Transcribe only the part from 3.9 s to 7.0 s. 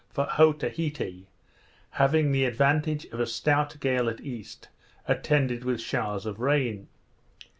at east, attended with showers of rain.